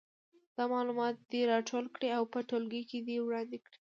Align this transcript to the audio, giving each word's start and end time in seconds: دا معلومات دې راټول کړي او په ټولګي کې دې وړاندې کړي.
دا 0.57 0.63
معلومات 0.73 1.15
دې 1.31 1.41
راټول 1.51 1.85
کړي 1.95 2.09
او 2.17 2.23
په 2.33 2.39
ټولګي 2.49 2.83
کې 2.89 2.99
دې 3.07 3.17
وړاندې 3.21 3.57
کړي. 3.65 3.69